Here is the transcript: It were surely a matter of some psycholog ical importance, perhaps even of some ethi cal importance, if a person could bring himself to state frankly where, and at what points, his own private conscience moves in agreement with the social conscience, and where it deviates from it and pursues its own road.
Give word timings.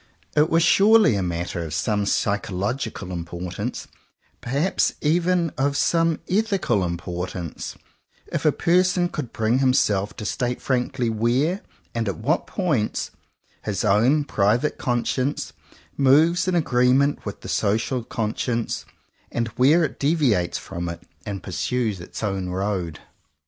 It 0.35 0.49
were 0.49 0.59
surely 0.59 1.15
a 1.15 1.21
matter 1.21 1.63
of 1.63 1.75
some 1.75 2.05
psycholog 2.05 2.77
ical 2.91 3.11
importance, 3.13 3.87
perhaps 4.41 4.95
even 4.99 5.51
of 5.59 5.77
some 5.77 6.17
ethi 6.27 6.59
cal 6.59 6.83
importance, 6.83 7.75
if 8.25 8.43
a 8.43 8.51
person 8.51 9.09
could 9.09 9.31
bring 9.31 9.59
himself 9.59 10.15
to 10.15 10.25
state 10.25 10.59
frankly 10.59 11.07
where, 11.11 11.61
and 11.93 12.07
at 12.09 12.17
what 12.17 12.47
points, 12.47 13.11
his 13.61 13.85
own 13.85 14.23
private 14.23 14.79
conscience 14.79 15.53
moves 15.95 16.47
in 16.47 16.55
agreement 16.55 17.23
with 17.23 17.41
the 17.41 17.47
social 17.47 18.03
conscience, 18.03 18.85
and 19.31 19.49
where 19.49 19.83
it 19.83 19.99
deviates 19.99 20.57
from 20.57 20.89
it 20.89 21.03
and 21.27 21.43
pursues 21.43 22.01
its 22.01 22.23
own 22.23 22.49
road. 22.49 23.01